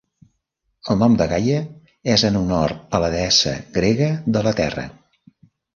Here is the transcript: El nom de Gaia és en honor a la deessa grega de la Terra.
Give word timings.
El 0.93 0.97
nom 1.01 1.17
de 1.19 1.27
Gaia 1.33 1.59
és 2.15 2.23
en 2.31 2.41
honor 2.41 2.75
a 2.99 3.05
la 3.05 3.13
deessa 3.19 3.57
grega 3.79 4.13
de 4.39 4.47
la 4.51 4.59
Terra. 4.65 4.93